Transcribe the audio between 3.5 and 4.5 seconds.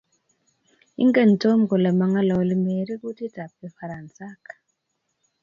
kifaransaik